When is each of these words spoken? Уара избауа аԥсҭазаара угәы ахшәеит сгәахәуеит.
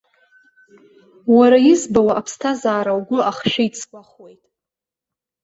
Уара 1.35 1.57
избауа 1.71 2.13
аԥсҭазаара 2.19 2.93
угәы 2.99 3.19
ахшәеит 3.29 3.73
сгәахәуеит. 3.81 4.43